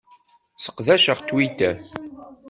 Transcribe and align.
Sseqdaceɣ 0.57 1.19
Twitter. 1.21 1.75